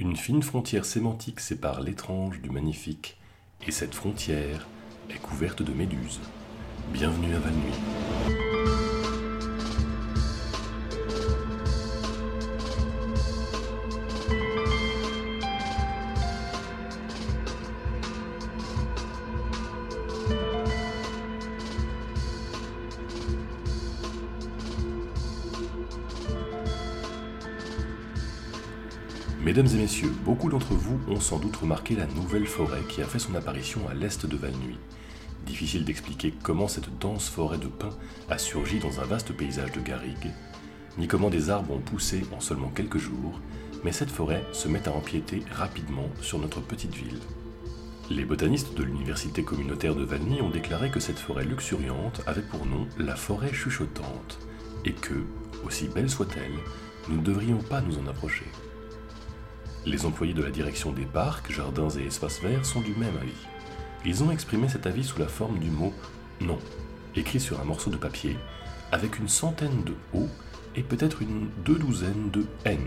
Une 0.00 0.14
fine 0.14 0.44
frontière 0.44 0.84
sémantique 0.84 1.40
sépare 1.40 1.80
l'étrange 1.80 2.40
du 2.40 2.50
magnifique, 2.50 3.18
et 3.66 3.72
cette 3.72 3.96
frontière 3.96 4.68
est 5.10 5.18
couverte 5.20 5.60
de 5.60 5.72
méduses. 5.72 6.20
Bienvenue 6.92 7.34
à 7.34 7.40
Val-Nuit. 7.40 8.87
Mesdames 29.58 29.74
et 29.74 29.82
messieurs, 29.82 30.12
beaucoup 30.24 30.48
d'entre 30.48 30.74
vous 30.74 31.00
ont 31.08 31.18
sans 31.18 31.40
doute 31.40 31.56
remarqué 31.56 31.96
la 31.96 32.06
nouvelle 32.06 32.46
forêt 32.46 32.84
qui 32.88 33.02
a 33.02 33.04
fait 33.04 33.18
son 33.18 33.34
apparition 33.34 33.80
à 33.88 33.94
l'est 33.94 34.24
de 34.24 34.36
Val-Nuit. 34.36 34.78
Difficile 35.46 35.84
d'expliquer 35.84 36.32
comment 36.44 36.68
cette 36.68 36.96
dense 37.00 37.28
forêt 37.28 37.58
de 37.58 37.66
pins 37.66 37.96
a 38.30 38.38
surgi 38.38 38.78
dans 38.78 39.00
un 39.00 39.04
vaste 39.04 39.32
paysage 39.32 39.72
de 39.72 39.80
garrigues, 39.80 40.30
ni 40.96 41.08
comment 41.08 41.28
des 41.28 41.50
arbres 41.50 41.74
ont 41.74 41.80
poussé 41.80 42.24
en 42.36 42.38
seulement 42.38 42.68
quelques 42.68 42.98
jours, 42.98 43.40
mais 43.82 43.90
cette 43.90 44.12
forêt 44.12 44.44
se 44.52 44.68
met 44.68 44.88
à 44.88 44.92
empiéter 44.92 45.42
rapidement 45.50 46.08
sur 46.22 46.38
notre 46.38 46.60
petite 46.60 46.94
ville. 46.94 47.18
Les 48.10 48.24
botanistes 48.24 48.76
de 48.76 48.84
l'université 48.84 49.42
communautaire 49.42 49.96
de 49.96 50.04
Valmy 50.04 50.40
ont 50.40 50.50
déclaré 50.50 50.88
que 50.88 51.00
cette 51.00 51.18
forêt 51.18 51.44
luxuriante 51.44 52.22
avait 52.28 52.42
pour 52.42 52.64
nom 52.64 52.86
la 52.96 53.16
forêt 53.16 53.52
chuchotante, 53.52 54.38
et 54.84 54.92
que, 54.92 55.24
aussi 55.66 55.88
belle 55.88 56.10
soit-elle, 56.10 56.60
nous 57.08 57.16
ne 57.16 57.24
devrions 57.24 57.58
pas 57.58 57.80
nous 57.80 57.98
en 57.98 58.06
approcher. 58.06 58.46
Les 59.88 60.04
employés 60.04 60.34
de 60.34 60.42
la 60.42 60.50
direction 60.50 60.92
des 60.92 61.06
parcs, 61.06 61.50
jardins 61.50 61.88
et 61.88 62.04
espaces 62.04 62.42
verts 62.42 62.66
sont 62.66 62.82
du 62.82 62.94
même 62.94 63.16
avis. 63.22 63.46
Ils 64.04 64.22
ont 64.22 64.30
exprimé 64.30 64.68
cet 64.68 64.86
avis 64.86 65.02
sous 65.02 65.18
la 65.18 65.28
forme 65.28 65.58
du 65.58 65.70
mot 65.70 65.94
non, 66.42 66.58
écrit 67.16 67.40
sur 67.40 67.58
un 67.58 67.64
morceau 67.64 67.88
de 67.88 67.96
papier, 67.96 68.36
avec 68.92 69.18
une 69.18 69.28
centaine 69.28 69.84
de 69.84 69.94
O 70.12 70.28
et 70.76 70.82
peut-être 70.82 71.22
une 71.22 71.48
deux 71.64 71.78
douzaines 71.78 72.30
de 72.30 72.44
N, 72.66 72.86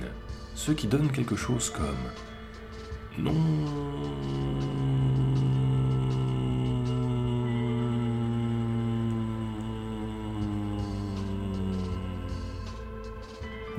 ce 0.54 0.72
qui 0.72 0.86
donne 0.86 1.12
quelque 1.12 1.36
chose 1.36 1.72
comme 1.72 1.88
non. 3.18 3.34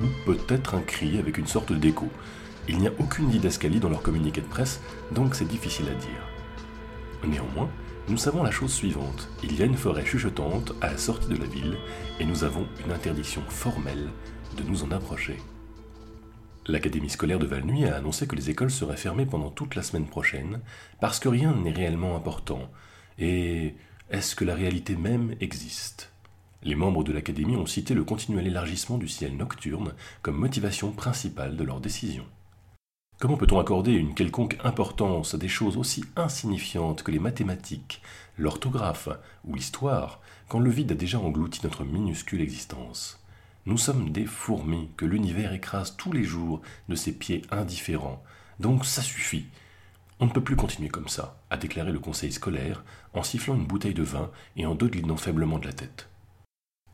Ou 0.01 0.07
peut-être 0.25 0.75
un 0.75 0.81
cri 0.81 1.17
avec 1.17 1.37
une 1.37 1.47
sorte 1.47 1.71
d'écho. 1.71 2.09
Il 2.67 2.77
n'y 2.77 2.87
a 2.87 2.93
aucune 2.99 3.29
didascalie 3.29 3.79
dans 3.79 3.89
leur 3.89 4.01
communiqué 4.01 4.41
de 4.41 4.47
presse, 4.47 4.81
donc 5.11 5.35
c'est 5.35 5.47
difficile 5.47 5.89
à 5.89 5.95
dire. 5.95 7.27
Néanmoins, 7.27 7.69
nous 8.09 8.17
savons 8.17 8.43
la 8.43 8.51
chose 8.51 8.73
suivante. 8.73 9.29
Il 9.43 9.57
y 9.57 9.61
a 9.61 9.65
une 9.65 9.77
forêt 9.77 10.05
chuchotante 10.05 10.73
à 10.81 10.91
la 10.91 10.97
sortie 10.97 11.29
de 11.29 11.37
la 11.37 11.45
ville, 11.45 11.77
et 12.19 12.25
nous 12.25 12.43
avons 12.43 12.67
une 12.85 12.91
interdiction 12.91 13.41
formelle 13.47 14.09
de 14.57 14.63
nous 14.63 14.83
en 14.83 14.91
approcher. 14.91 15.37
L'Académie 16.67 17.09
scolaire 17.09 17.39
de 17.39 17.45
Valnuy 17.45 17.85
a 17.85 17.95
annoncé 17.95 18.27
que 18.27 18.35
les 18.35 18.49
écoles 18.49 18.71
seraient 18.71 18.95
fermées 18.95 19.25
pendant 19.25 19.49
toute 19.49 19.75
la 19.75 19.83
semaine 19.83 20.07
prochaine, 20.07 20.61
parce 21.01 21.19
que 21.19 21.27
rien 21.27 21.53
n'est 21.53 21.73
réellement 21.73 22.15
important. 22.15 22.71
Et 23.19 23.75
est-ce 24.09 24.35
que 24.35 24.45
la 24.45 24.55
réalité 24.55 24.95
même 24.95 25.35
existe? 25.41 26.11
Les 26.63 26.75
membres 26.75 27.03
de 27.03 27.11
l'Académie 27.11 27.57
ont 27.57 27.65
cité 27.65 27.93
le 27.93 28.05
continuel 28.05 28.47
élargissement 28.47 28.97
du 28.97 29.09
ciel 29.09 29.35
nocturne 29.35 29.93
comme 30.21 30.37
motivation 30.37 30.91
principale 30.91 31.57
de 31.57 31.63
leur 31.65 31.81
décision. 31.81 32.25
Comment 33.23 33.37
peut-on 33.37 33.57
accorder 33.57 33.93
une 33.93 34.15
quelconque 34.15 34.57
importance 34.65 35.33
à 35.33 35.37
des 35.37 35.47
choses 35.47 35.77
aussi 35.77 36.03
insignifiantes 36.17 37.03
que 37.03 37.11
les 37.11 37.19
mathématiques, 37.19 38.01
l'orthographe 38.37 39.07
ou 39.45 39.55
l'histoire, 39.55 40.19
quand 40.49 40.59
le 40.59 40.69
vide 40.69 40.91
a 40.91 40.95
déjà 40.95 41.19
englouti 41.19 41.61
notre 41.63 41.85
minuscule 41.85 42.41
existence? 42.41 43.23
Nous 43.65 43.77
sommes 43.77 44.09
des 44.09 44.25
fourmis 44.25 44.89
que 44.97 45.05
l'univers 45.05 45.53
écrase 45.53 45.95
tous 45.95 46.11
les 46.11 46.25
jours 46.25 46.61
de 46.89 46.95
ses 46.95 47.13
pieds 47.13 47.43
indifférents, 47.49 48.21
donc 48.59 48.83
ça 48.83 49.01
suffit. 49.01 49.45
On 50.19 50.25
ne 50.25 50.31
peut 50.31 50.43
plus 50.43 50.57
continuer 50.57 50.89
comme 50.89 51.07
ça, 51.07 51.39
a 51.49 51.55
déclaré 51.55 51.93
le 51.93 51.99
conseil 51.99 52.33
scolaire 52.33 52.83
en 53.13 53.23
sifflant 53.23 53.55
une 53.55 53.67
bouteille 53.67 53.93
de 53.93 54.03
vin 54.03 54.31
et 54.57 54.65
en 54.65 54.75
dodelinant 54.75 55.15
faiblement 55.15 55.59
de 55.59 55.67
la 55.67 55.71
tête. 55.71 56.09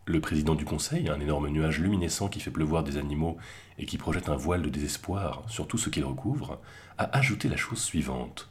Le 0.09 0.19
président 0.19 0.55
du 0.55 0.65
conseil, 0.65 1.07
un 1.07 1.19
énorme 1.19 1.49
nuage 1.49 1.77
luminescent 1.77 2.29
qui 2.29 2.39
fait 2.39 2.49
pleuvoir 2.49 2.83
des 2.83 2.97
animaux 2.97 3.37
et 3.77 3.85
qui 3.85 3.99
projette 3.99 4.27
un 4.27 4.35
voile 4.35 4.63
de 4.63 4.69
désespoir 4.69 5.43
sur 5.47 5.67
tout 5.67 5.77
ce 5.77 5.91
qu'il 5.91 6.03
recouvre, 6.03 6.59
a 6.97 7.15
ajouté 7.15 7.47
la 7.47 7.57
chose 7.57 7.79
suivante. 7.79 8.49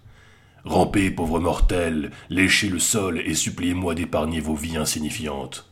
Rampez, 0.65 1.11
pauvres 1.11 1.41
mortels, 1.41 2.13
léchez 2.31 2.69
le 2.69 2.79
sol 2.79 3.19
et 3.19 3.35
suppliez-moi 3.35 3.97
d'épargner 3.97 4.39
vos 4.39 4.55
vies 4.55 4.77
insignifiantes. 4.77 5.69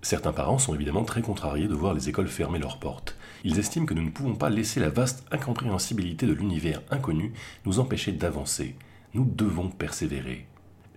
Certains 0.00 0.32
parents 0.32 0.58
sont 0.58 0.74
évidemment 0.74 1.04
très 1.04 1.20
contrariés 1.20 1.68
de 1.68 1.74
voir 1.74 1.92
les 1.92 2.08
écoles 2.08 2.28
fermer 2.28 2.58
leurs 2.58 2.78
portes. 2.78 3.14
Ils 3.44 3.58
estiment 3.58 3.84
que 3.84 3.92
nous 3.92 4.04
ne 4.04 4.10
pouvons 4.10 4.36
pas 4.36 4.48
laisser 4.48 4.80
la 4.80 4.88
vaste 4.88 5.26
incompréhensibilité 5.32 6.24
de 6.24 6.32
l'univers 6.32 6.80
inconnu 6.90 7.34
nous 7.66 7.78
empêcher 7.78 8.12
d'avancer. 8.12 8.74
Nous 9.12 9.26
devons 9.26 9.68
persévérer. 9.68 10.46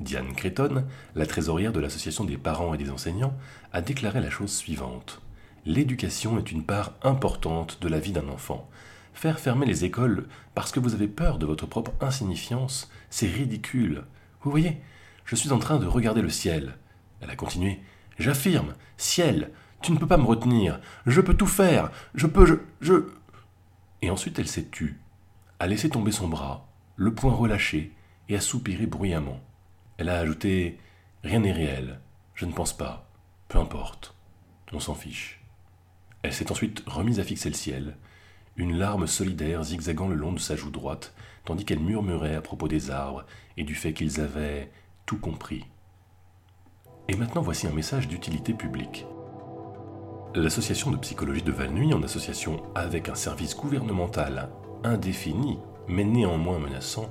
Diane 0.02 0.34
Creton, 0.34 0.86
la 1.16 1.26
trésorière 1.28 1.72
de 1.72 1.80
l'Association 1.80 2.24
des 2.24 2.38
parents 2.38 2.74
et 2.74 2.78
des 2.78 2.90
enseignants, 2.90 3.38
a 3.72 3.82
déclaré 3.82 4.20
la 4.20 4.32
chose 4.32 4.52
suivante. 4.52 5.22
L'éducation 5.66 6.40
est 6.40 6.52
une 6.52 6.64
part 6.64 6.94
importante 7.04 7.78
de 7.82 7.88
la 7.88 8.00
vie 8.00 8.12
d'un 8.12 8.28
enfant. 8.30 8.68
Faire 9.14 9.40
fermer 9.40 9.68
les 9.68 9.86
écoles 9.86 10.28
parce 10.56 10.72
que 10.72 10.80
vous 10.80 10.96
avez 10.96 11.08
peur 11.08 11.38
de 11.38 11.46
votre 11.46 11.68
propre 11.68 11.94
insignifiance, 12.02 12.90
c'est 13.12 13.28
ridicule. 13.28 14.04
Vous 14.42 14.50
voyez, 14.50 14.82
je 15.26 15.36
suis 15.36 15.52
en 15.52 15.60
train 15.60 15.78
de 15.78 15.86
regarder 15.86 16.24
le 16.24 16.30
ciel. 16.30 16.78
Elle 17.20 17.30
a 17.30 17.36
continué. 17.36 17.80
J'affirme, 18.18 18.74
ciel, 18.98 19.52
tu 19.82 19.92
ne 19.92 19.98
peux 19.98 20.08
pas 20.08 20.18
me 20.18 20.26
retenir. 20.26 20.80
Je 21.06 21.22
peux 21.22 21.36
tout 21.36 21.46
faire. 21.46 21.92
Je 22.16 22.26
peux, 22.26 22.46
je, 22.48 22.56
je. 22.82 23.06
Et 24.02 24.10
ensuite 24.10 24.40
elle 24.40 24.48
s'est 24.48 24.70
tue, 24.70 25.00
a 25.60 25.68
laissé 25.68 25.90
tomber 25.90 26.12
son 26.12 26.28
bras, 26.28 26.68
le 26.96 27.14
poing 27.14 27.34
relâché, 27.34 27.94
et 28.30 28.36
a 28.36 28.42
soupiré 28.42 28.88
bruyamment. 28.88 29.40
Elle 30.02 30.10
a 30.10 30.18
ajouté 30.18 30.80
Rien 31.24 31.42
n'est 31.42 31.52
réel, 31.52 32.00
je 32.34 32.48
ne 32.48 32.54
pense 32.54 32.76
pas, 32.76 33.08
peu 33.48 33.60
importe, 33.60 34.16
on 34.74 34.80
s'en 34.80 34.96
fiche. 34.96 35.46
Elle 36.24 36.34
s'est 36.34 36.52
ensuite 36.52 36.82
remise 36.88 37.20
à 37.20 37.24
fixer 37.24 37.50
le 37.50 37.56
ciel, 37.56 37.98
une 38.58 38.80
larme 38.80 39.06
solidaire 39.06 39.64
zigzagant 39.64 40.08
le 40.08 40.16
long 40.16 40.34
de 40.34 40.40
sa 40.40 40.56
joue 40.56 40.72
droite, 40.72 41.14
tandis 41.46 41.66
qu'elle 41.66 41.82
murmurait 41.82 42.34
à 42.34 42.42
propos 42.42 42.68
des 42.68 42.90
arbres 42.90 43.28
et 43.58 43.64
du 43.64 43.76
fait 43.76 43.94
qu'ils 43.94 44.20
avaient 44.20 44.72
tout 45.06 45.20
compris. 45.20 45.66
Et 47.08 47.16
maintenant 47.16 47.44
voici 47.44 47.68
un 47.68 47.72
message 47.72 48.08
d'utilité 48.08 48.56
publique. 48.56 49.06
L'association 50.34 50.90
de 50.90 50.98
psychologie 50.98 51.44
de 51.44 51.52
Valnuy, 51.52 51.94
en 51.94 52.02
association 52.02 52.64
avec 52.74 53.08
un 53.08 53.14
service 53.14 53.56
gouvernemental 53.56 54.50
indéfini, 54.84 55.60
mais 55.88 56.06
néanmoins 56.06 56.58
menaçant, 56.58 57.08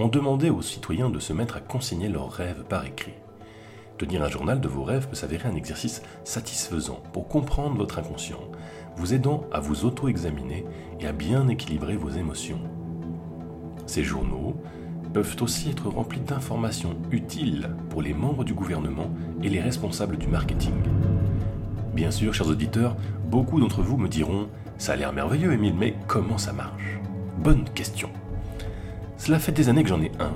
ont 0.00 0.08
demandé 0.08 0.50
aux 0.50 0.62
citoyens 0.62 1.10
de 1.10 1.18
se 1.18 1.32
mettre 1.32 1.56
à 1.56 1.60
consigner 1.60 2.08
leurs 2.08 2.30
rêves 2.30 2.64
par 2.68 2.84
écrit. 2.84 3.14
Tenir 3.98 4.22
un 4.22 4.28
journal 4.28 4.60
de 4.60 4.68
vos 4.68 4.82
rêves 4.82 5.08
peut 5.08 5.14
s'avérer 5.14 5.48
un 5.48 5.56
exercice 5.56 6.02
satisfaisant 6.24 7.02
pour 7.12 7.28
comprendre 7.28 7.76
votre 7.76 7.98
inconscient, 7.98 8.40
vous 8.96 9.12
aidant 9.12 9.44
à 9.52 9.60
vous 9.60 9.84
auto-examiner 9.84 10.64
et 11.00 11.06
à 11.06 11.12
bien 11.12 11.48
équilibrer 11.48 11.96
vos 11.96 12.08
émotions. 12.08 12.60
Ces 13.86 14.02
journaux 14.02 14.56
peuvent 15.12 15.36
aussi 15.40 15.70
être 15.70 15.88
remplis 15.88 16.20
d'informations 16.20 16.96
utiles 17.10 17.70
pour 17.90 18.00
les 18.00 18.14
membres 18.14 18.44
du 18.44 18.54
gouvernement 18.54 19.10
et 19.42 19.48
les 19.48 19.60
responsables 19.60 20.16
du 20.16 20.28
marketing. 20.28 20.74
Bien 21.92 22.10
sûr, 22.10 22.32
chers 22.32 22.48
auditeurs, 22.48 22.96
beaucoup 23.26 23.60
d'entre 23.60 23.82
vous 23.82 23.96
me 23.96 24.08
diront 24.08 24.48
Ça 24.78 24.92
a 24.92 24.96
l'air 24.96 25.12
merveilleux, 25.12 25.52
Émile, 25.52 25.74
mais 25.76 25.94
comment 26.06 26.38
ça 26.38 26.52
marche? 26.52 26.98
Bonne 27.38 27.64
question. 27.74 28.08
Cela 29.20 29.38
fait 29.38 29.52
des 29.52 29.68
années 29.68 29.82
que 29.82 29.90
j'en 29.90 30.00
ai 30.00 30.10
un, 30.18 30.32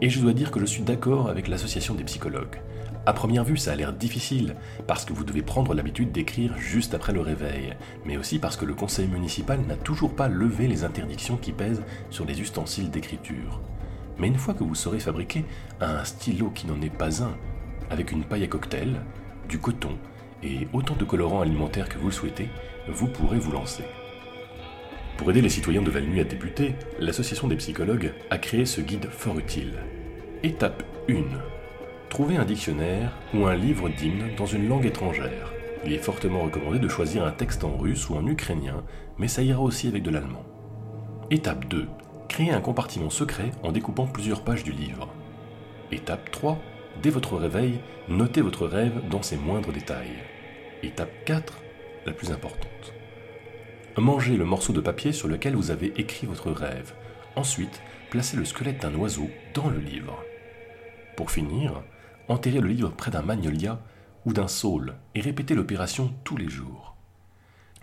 et 0.00 0.10
je 0.10 0.18
dois 0.18 0.32
dire 0.32 0.50
que 0.50 0.58
je 0.58 0.64
suis 0.64 0.82
d'accord 0.82 1.28
avec 1.28 1.46
l'association 1.46 1.94
des 1.94 2.02
psychologues. 2.02 2.60
À 3.06 3.12
première 3.12 3.44
vue, 3.44 3.56
ça 3.56 3.70
a 3.70 3.76
l'air 3.76 3.92
difficile, 3.92 4.56
parce 4.88 5.04
que 5.04 5.12
vous 5.12 5.22
devez 5.22 5.42
prendre 5.42 5.72
l'habitude 5.72 6.10
d'écrire 6.10 6.58
juste 6.58 6.94
après 6.94 7.12
le 7.12 7.20
réveil, 7.20 7.74
mais 8.04 8.16
aussi 8.16 8.40
parce 8.40 8.56
que 8.56 8.64
le 8.64 8.74
conseil 8.74 9.06
municipal 9.06 9.60
n'a 9.68 9.76
toujours 9.76 10.16
pas 10.16 10.26
levé 10.26 10.66
les 10.66 10.82
interdictions 10.82 11.36
qui 11.36 11.52
pèsent 11.52 11.84
sur 12.10 12.24
les 12.24 12.40
ustensiles 12.40 12.90
d'écriture. 12.90 13.60
Mais 14.18 14.26
une 14.26 14.38
fois 14.38 14.54
que 14.54 14.64
vous 14.64 14.74
saurez 14.74 14.98
fabriquer 14.98 15.44
un 15.80 16.02
stylo 16.02 16.50
qui 16.50 16.66
n'en 16.66 16.82
est 16.82 16.90
pas 16.90 17.22
un, 17.22 17.36
avec 17.88 18.10
une 18.10 18.24
paille 18.24 18.42
à 18.42 18.48
cocktail, 18.48 19.00
du 19.48 19.60
coton 19.60 19.96
et 20.42 20.66
autant 20.72 20.96
de 20.96 21.04
colorants 21.04 21.42
alimentaires 21.42 21.88
que 21.88 21.98
vous 21.98 22.08
le 22.08 22.12
souhaitez, 22.12 22.48
vous 22.88 23.06
pourrez 23.06 23.38
vous 23.38 23.52
lancer. 23.52 23.84
Pour 25.16 25.30
aider 25.30 25.40
les 25.40 25.48
citoyens 25.48 25.82
de 25.82 25.90
Valnuy 25.90 26.20
à 26.20 26.24
débuter, 26.24 26.74
l'Association 26.98 27.46
des 27.46 27.56
psychologues 27.56 28.12
a 28.30 28.38
créé 28.38 28.66
ce 28.66 28.80
guide 28.80 29.06
fort 29.10 29.38
utile. 29.38 29.78
Étape 30.42 30.82
1. 31.08 31.14
Trouvez 32.08 32.36
un 32.36 32.44
dictionnaire 32.44 33.12
ou 33.32 33.46
un 33.46 33.54
livre 33.54 33.88
d'hymne 33.88 34.34
dans 34.36 34.46
une 34.46 34.68
langue 34.68 34.86
étrangère. 34.86 35.52
Il 35.86 35.92
est 35.92 35.98
fortement 35.98 36.42
recommandé 36.42 36.80
de 36.80 36.88
choisir 36.88 37.24
un 37.24 37.30
texte 37.30 37.62
en 37.62 37.76
russe 37.76 38.08
ou 38.08 38.16
en 38.16 38.26
ukrainien, 38.26 38.82
mais 39.16 39.28
ça 39.28 39.42
ira 39.42 39.60
aussi 39.60 39.86
avec 39.86 40.02
de 40.02 40.10
l'allemand. 40.10 40.44
Étape 41.30 41.66
2. 41.68 41.86
Créez 42.28 42.50
un 42.50 42.60
compartiment 42.60 43.10
secret 43.10 43.52
en 43.62 43.70
découpant 43.70 44.06
plusieurs 44.06 44.42
pages 44.42 44.64
du 44.64 44.72
livre. 44.72 45.08
Étape 45.92 46.30
3. 46.32 46.58
Dès 47.02 47.10
votre 47.10 47.36
réveil, 47.36 47.78
notez 48.08 48.40
votre 48.40 48.66
rêve 48.66 49.00
dans 49.08 49.22
ses 49.22 49.36
moindres 49.36 49.72
détails. 49.72 50.18
Étape 50.82 51.24
4, 51.24 51.60
la 52.04 52.12
plus 52.12 52.32
importante. 52.32 52.94
Mangez 53.96 54.36
le 54.36 54.44
morceau 54.44 54.72
de 54.72 54.80
papier 54.80 55.12
sur 55.12 55.28
lequel 55.28 55.54
vous 55.54 55.70
avez 55.70 55.92
écrit 56.00 56.26
votre 56.26 56.50
rêve. 56.50 56.94
Ensuite, 57.36 57.80
placez 58.10 58.36
le 58.36 58.44
squelette 58.44 58.82
d'un 58.82 58.94
oiseau 58.96 59.30
dans 59.54 59.70
le 59.70 59.78
livre. 59.78 60.18
Pour 61.16 61.30
finir, 61.30 61.82
enterrez 62.26 62.60
le 62.60 62.68
livre 62.68 62.90
près 62.90 63.12
d'un 63.12 63.22
magnolia 63.22 63.80
ou 64.26 64.32
d'un 64.32 64.48
saule 64.48 64.96
et 65.14 65.20
répétez 65.20 65.54
l'opération 65.54 66.12
tous 66.24 66.36
les 66.36 66.48
jours. 66.48 66.96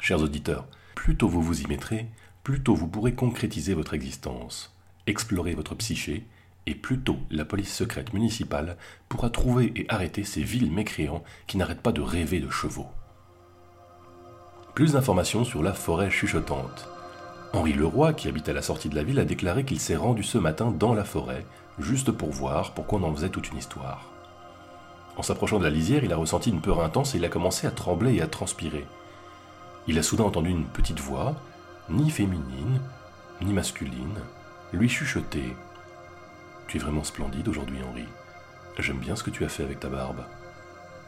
Chers 0.02 0.22
auditeurs, 0.22 0.68
plus 0.96 1.16
tôt 1.16 1.30
vous 1.30 1.42
vous 1.42 1.62
y 1.62 1.68
mettrez, 1.68 2.08
plus 2.44 2.62
tôt 2.62 2.76
vous 2.76 2.88
pourrez 2.88 3.16
concrétiser 3.16 3.74
votre 3.74 3.94
existence, 3.94 4.76
explorer 5.08 5.54
votre 5.54 5.76
psyché, 5.76 6.28
et 6.66 6.76
plus 6.76 7.00
tôt 7.00 7.20
la 7.30 7.46
police 7.46 7.74
secrète 7.74 8.14
municipale 8.14 8.78
pourra 9.08 9.30
trouver 9.30 9.72
et 9.76 9.86
arrêter 9.90 10.26
ces 10.26 10.44
vils 10.44 10.72
mécréants 10.72 11.24
qui 11.48 11.58
n'arrêtent 11.58 11.82
pas 11.82 11.94
de 11.94 12.02
rêver 12.02 12.40
de 12.40 12.50
chevaux. 12.50 12.88
Plus 14.74 14.94
d'informations 14.94 15.44
sur 15.44 15.62
la 15.62 15.74
forêt 15.74 16.10
chuchotante. 16.10 16.88
Henri 17.52 17.74
Leroy, 17.74 18.14
qui 18.14 18.30
habite 18.30 18.48
à 18.48 18.54
la 18.54 18.62
sortie 18.62 18.88
de 18.88 18.96
la 18.96 19.04
ville, 19.04 19.20
a 19.20 19.26
déclaré 19.26 19.66
qu'il 19.66 19.82
s'est 19.82 19.98
rendu 19.98 20.24
ce 20.24 20.38
matin 20.38 20.72
dans 20.72 20.94
la 20.94 21.04
forêt, 21.04 21.46
juste 21.78 22.12
pour 22.12 22.30
voir 22.30 22.72
pourquoi 22.72 23.00
on 23.00 23.04
en 23.04 23.14
faisait 23.14 23.30
toute 23.30 23.52
une 23.52 23.58
histoire. 23.58 24.06
En 25.18 25.24
s'approchant 25.24 25.60
de 25.60 25.66
la 25.66 25.70
lisière, 25.70 26.06
il 26.06 26.14
a 26.14 26.18
ressenti 26.18 26.52
une 26.52 26.62
peur 26.62 26.82
intense 26.82 27.14
et 27.14 27.18
il 27.18 27.26
a 27.26 27.30
commencé 27.30 27.68
à 27.68 27.72
trembler 27.72 28.16
et 28.16 28.22
à 28.22 28.28
transpirer. 28.28 28.88
Il 29.88 30.00
a 30.00 30.04
soudain 30.04 30.24
entendu 30.24 30.50
une 30.50 30.64
petite 30.64 31.02
voix, 31.02 31.36
ni 31.90 32.10
féminine, 32.10 32.80
ni 33.42 33.52
masculine, 33.52 34.20
lui 34.72 34.88
chuchoter. 34.88 35.54
Tu 36.68 36.78
es 36.78 36.80
vraiment 36.80 37.04
splendide 37.04 37.50
aujourd'hui, 37.50 37.80
Henri. 37.84 38.06
J'aime 38.80 39.00
bien 39.00 39.18
ce 39.18 39.24
que 39.24 39.32
tu 39.32 39.44
as 39.44 39.50
fait 39.50 39.64
avec 39.64 39.82
ta 39.82 39.90
barbe. 39.90 40.24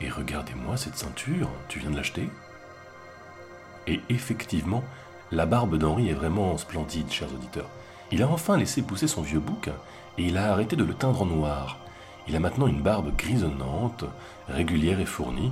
Et 0.02 0.10
regardez-moi 0.10 0.76
cette 0.76 0.98
ceinture, 0.98 1.50
tu 1.70 1.80
viens 1.80 1.92
de 1.92 1.96
l'acheter? 1.96 2.28
Et 3.88 4.02
effectivement, 4.10 4.84
la 5.32 5.46
barbe 5.46 5.78
d'Henri 5.78 6.10
est 6.10 6.14
vraiment 6.14 6.58
splendide, 6.58 7.12
chers 7.12 7.34
auditeurs. 7.34 7.70
Il 8.12 8.22
a 8.22 8.28
enfin 8.28 8.58
laissé 8.58 8.82
pousser 8.82 9.08
son 9.08 9.22
vieux 9.22 9.40
bouc 9.40 9.70
et 10.18 10.24
il 10.24 10.38
a 10.38 10.52
arrêté 10.52 10.76
de 10.76 10.84
le 10.84 10.94
teindre 10.94 11.24
en 11.24 11.26
noir. 11.26 11.78
Il 12.28 12.36
a 12.36 12.40
maintenant 12.40 12.68
une 12.68 12.82
barbe 12.82 13.16
grisonnante, 13.18 14.06
régulière 14.48 15.00
et 15.00 15.06
fournie, 15.06 15.52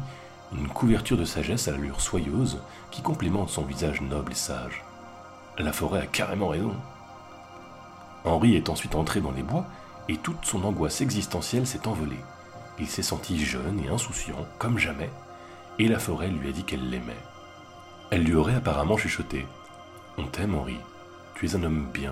une 0.53 0.67
couverture 0.67 1.17
de 1.17 1.25
sagesse 1.25 1.67
à 1.67 1.71
l'allure 1.71 2.01
soyeuse 2.01 2.59
qui 2.91 3.01
complémente 3.01 3.49
son 3.49 3.63
visage 3.63 4.01
noble 4.01 4.33
et 4.33 4.35
sage. 4.35 4.83
La 5.57 5.73
forêt 5.73 6.01
a 6.01 6.05
carrément 6.05 6.49
raison. 6.49 6.75
Henri 8.23 8.55
est 8.55 8.69
ensuite 8.69 8.95
entré 8.95 9.19
dans 9.21 9.31
les 9.31 9.43
bois 9.43 9.65
et 10.07 10.17
toute 10.17 10.45
son 10.45 10.63
angoisse 10.63 11.01
existentielle 11.01 11.67
s'est 11.67 11.87
envolée. 11.87 12.19
Il 12.79 12.87
s'est 12.87 13.01
senti 13.01 13.43
jeune 13.43 13.81
et 13.83 13.89
insouciant, 13.89 14.45
comme 14.59 14.77
jamais, 14.77 15.09
et 15.79 15.87
la 15.87 15.99
forêt 15.99 16.27
lui 16.27 16.49
a 16.49 16.51
dit 16.51 16.63
qu'elle 16.63 16.89
l'aimait. 16.89 17.13
Elle 18.11 18.25
lui 18.25 18.35
aurait 18.35 18.55
apparemment 18.55 18.97
chuchoté 18.97 19.47
On 20.17 20.25
t'aime, 20.25 20.53
Henri, 20.53 20.75
tu 21.33 21.45
es 21.45 21.55
un 21.55 21.63
homme 21.63 21.87
bien, 21.93 22.11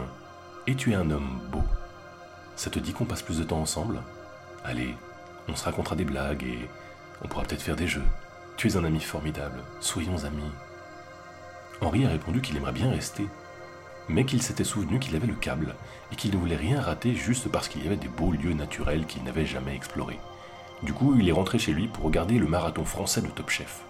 et 0.66 0.74
tu 0.74 0.94
es 0.94 0.96
un 0.96 1.12
homme 1.12 1.42
beau. 1.51 1.63
Ça 2.56 2.69
te 2.69 2.80
dit 2.80 2.94
qu'on 2.94 3.04
passe 3.04 3.22
plus 3.22 3.40
de 3.40 3.44
temps 3.44 3.60
ensemble? 3.60 4.01
Allez, 4.63 4.96
on 5.50 5.56
se 5.57 5.66
racontera 5.66 5.98
des 5.98 6.06
blagues 6.06 6.44
et 6.44 6.69
on 7.22 7.28
pourra 7.28 7.44
peut-être 7.44 7.63
faire 7.63 7.75
des 7.75 7.88
jeux. 7.88 8.06
Tu 8.56 8.69
es 8.69 8.78
un 8.78 8.86
ami 8.86 9.01
formidable, 9.01 9.60
soyons 9.81 10.24
amis. 10.24 10.51
Henri 11.81 12.06
a 12.06 12.10
répondu 12.10 12.40
qu'il 12.40 12.56
aimerait 12.56 12.72
bien 12.72 12.90
rester, 12.90 13.28
mais 14.07 14.24
qu'il 14.24 14.42
s'était 14.42 14.63
souvenu 14.63 15.00
qu'il 15.00 15.18
avait 15.18 15.28
le 15.28 15.36
câble 15.36 15.75
et 16.13 16.16
qu'il 16.16 16.31
ne 16.31 16.38
voulait 16.38 16.56
rien 16.56 16.80
rater 16.80 17.13
juste 17.13 17.50
parce 17.50 17.68
qu'il 17.68 17.84
y 17.84 17.88
avait 17.88 17.98
des 17.98 18.07
beaux 18.07 18.31
lieux 18.31 18.54
naturels 18.54 19.06
qu'il 19.06 19.24
n'avait 19.25 19.45
jamais 19.45 19.75
explorés. 19.75 20.19
Du 20.81 20.94
coup, 20.94 21.18
il 21.19 21.28
est 21.28 21.34
rentré 21.34 21.60
chez 21.60 21.74
lui 21.74 21.90
pour 21.90 22.06
regarder 22.06 22.40
le 22.40 22.48
marathon 22.48 22.86
français 22.86 23.22
de 23.22 23.28
Top 23.28 23.50
Chef. 23.50 23.84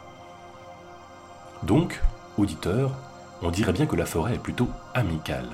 Donc, 1.63 2.01
auditeur, 2.37 2.91
on 3.41 3.51
dirait 3.51 3.73
bien 3.73 3.85
que 3.85 3.95
la 3.95 4.05
forêt 4.05 4.35
est 4.35 4.39
plutôt 4.39 4.69
amicale. 4.93 5.49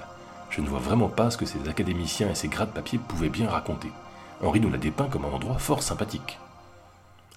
Je 0.50 0.62
ne 0.62 0.68
vois 0.68 0.80
vraiment 0.80 1.10
pas 1.10 1.32
ce 1.32 1.38
que 1.38 1.46
ces 1.46 1.68
académiciens 1.68 2.30
et 2.30 2.36
ces 2.36 2.48
gras 2.48 2.66
de 2.66 2.72
papier 2.72 3.00
pouvaient 3.00 3.30
bien 3.30 3.50
raconter. 3.50 3.90
Henri 4.44 4.60
nous 4.60 4.70
l'a 4.70 4.78
dépeint 4.78 5.10
comme 5.10 5.26
un 5.26 5.30
endroit 5.30 5.58
fort 5.58 5.84
sympathique. 5.84 6.40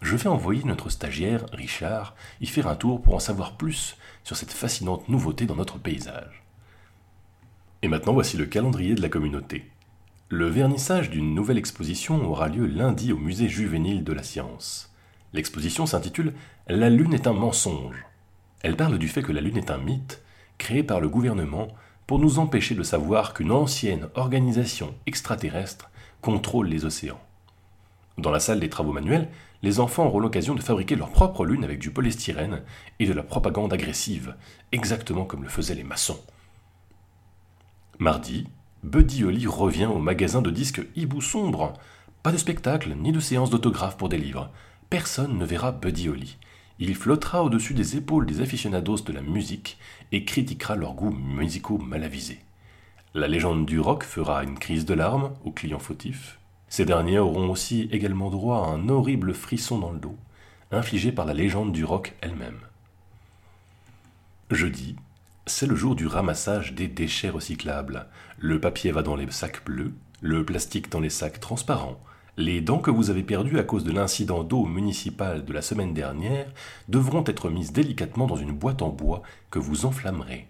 Je 0.03 0.15
vais 0.15 0.29
envoyer 0.29 0.63
notre 0.65 0.91
stagiaire, 0.91 1.45
Richard, 1.53 2.15
y 2.41 2.47
faire 2.47 2.69
un 2.69 2.77
tour 2.77 3.03
pour 3.03 3.15
en 3.15 3.19
savoir 3.19 3.57
plus 3.57 3.97
sur 4.23 4.37
cette 4.37 4.53
fascinante 4.53 5.09
nouveauté 5.09 5.47
dans 5.47 5.57
notre 5.57 5.79
paysage. 5.79 6.45
Et 7.83 7.89
maintenant 7.89 8.13
voici 8.13 8.37
le 8.37 8.47
calendrier 8.47 8.95
de 8.95 9.03
la 9.03 9.09
communauté. 9.09 9.71
Le 10.29 10.47
vernissage 10.47 11.11
d'une 11.11 11.35
nouvelle 11.35 11.59
exposition 11.59 12.23
aura 12.29 12.49
lieu 12.49 12.67
lundi 12.67 13.13
au 13.13 13.17
musée 13.17 13.49
juvénile 13.49 14.05
de 14.05 14.13
la 14.13 14.23
science. 14.23 14.95
L'exposition 15.33 15.87
s'intitule 15.87 16.35
La 16.69 16.91
Lune 16.91 17.15
est 17.15 17.27
un 17.27 17.33
mensonge. 17.33 18.08
Elle 18.63 18.77
parle 18.77 18.99
du 18.99 19.09
fait 19.09 19.23
que 19.23 19.33
la 19.33 19.41
Lune 19.41 19.57
est 19.57 19.71
un 19.71 19.79
mythe 19.79 20.23
créé 20.59 20.83
par 20.83 21.01
le 21.01 21.09
gouvernement 21.09 21.69
pour 22.07 22.19
nous 22.19 22.39
empêcher 22.39 22.75
de 22.75 22.83
savoir 22.83 23.35
qu'une 23.35 23.53
ancienne 23.53 24.09
organisation 24.15 24.95
extraterrestre 25.07 25.91
contrôle 26.21 26.69
les 26.69 26.85
océans. 26.85 27.21
Dans 28.17 28.31
la 28.31 28.41
salle 28.41 28.61
des 28.61 28.69
travaux 28.69 28.93
manuels, 28.93 29.29
les 29.63 29.79
enfants 29.79 30.07
auront 30.07 30.19
l'occasion 30.19 30.55
de 30.55 30.63
fabriquer 30.63 30.97
leur 30.97 31.11
propre 31.11 31.45
lune 31.45 31.65
avec 31.65 31.79
du 31.79 31.91
polystyrène 31.91 32.63
et 32.99 33.07
de 33.07 33.13
la 33.13 33.23
propagande 33.23 33.73
agressive, 33.73 34.35
exactement 34.73 35.25
comme 35.25 35.43
le 35.43 35.49
faisaient 35.49 35.75
les 35.75 35.85
maçons. 35.85 36.21
Mardi, 37.99 38.47
Buddy 38.85 39.25
Holly 39.25 39.47
revient 39.47 39.87
au 39.87 39.99
magasin 39.99 40.41
de 40.41 40.51
disques 40.51 40.87
Hibou 40.95 41.21
Sombre. 41.21 41.75
Pas 42.23 42.33
de 42.33 42.37
spectacle, 42.37 42.95
ni 42.97 43.13
de 43.13 43.21
séance 43.21 43.51
d'autographe 43.51 43.97
pour 43.97 44.09
des 44.09 44.19
livres. 44.19 44.51
Personne 44.89 45.37
ne 45.37 45.45
verra 45.45 45.73
Buddy 45.73 46.09
Holly. 46.09 46.39
Il 46.81 46.95
flottera 46.95 47.43
au-dessus 47.43 47.75
des 47.75 47.97
épaules 47.97 48.27
des 48.27 48.41
aficionados 48.41 48.99
de 48.99 49.13
la 49.13 49.21
musique 49.21 49.79
et 50.13 50.25
critiquera 50.25 50.77
leurs 50.77 50.95
goûts 50.95 51.11
musicaux 51.11 51.79
mal 51.79 52.05
avisés. 52.05 52.41
La 53.15 53.27
légende 53.27 53.67
du 53.67 53.81
rock 53.81 54.05
fera 54.05 54.45
une 54.45 54.59
crise 54.59 54.85
de 54.85 54.95
larmes 54.95 55.33
aux 55.45 55.51
clients 55.51 55.81
fautifs. 55.81 56.39
Ces 56.69 56.85
derniers 56.85 57.19
auront 57.19 57.51
aussi 57.51 57.89
également 57.91 58.31
droit 58.31 58.67
à 58.67 58.71
un 58.71 58.89
horrible 58.89 59.35
frisson 59.35 59.79
dans 59.79 59.91
le 59.91 59.99
dos, 59.99 60.17
infligé 60.71 61.11
par 61.11 61.25
la 61.25 61.35
légende 61.35 61.73
du 61.73 61.85
rock 61.85 62.15
elle-même. 62.21 62.61
Jeudi, 64.51 64.97
c'est 65.47 65.67
le 65.67 65.75
jour 65.75 65.97
du 65.97 66.07
ramassage 66.07 66.75
des 66.75 66.89
déchets 66.89 67.31
recyclables. 67.31 68.07
Le 68.39 68.61
papier 68.61 68.93
va 68.93 69.03
dans 69.03 69.17
les 69.17 69.31
sacs 69.31 69.65
bleus, 69.65 69.93
le 70.21 70.45
plastique 70.45 70.91
dans 70.91 71.01
les 71.01 71.11
sacs 71.11 71.41
transparents. 71.41 71.99
Les 72.39 72.61
dents 72.61 72.79
que 72.79 72.93
vous 72.93 73.11
avez 73.11 73.25
perdues 73.25 73.59
à 73.59 73.65
cause 73.65 73.83
de 73.83 73.91
l'incident 73.91 74.45
d'eau 74.45 74.65
municipal 74.65 75.45
de 75.45 75.53
la 75.53 75.61
semaine 75.61 75.93
dernière 75.93 76.47
devront 76.89 77.25
être 77.27 77.51
mises 77.51 77.73
délicatement 77.73 78.29
dans 78.29 78.37
une 78.37 78.53
boîte 78.53 78.81
en 78.81 78.91
bois 78.91 79.25
que 79.51 79.59
vous 79.59 79.87
enflammerez. 79.87 80.47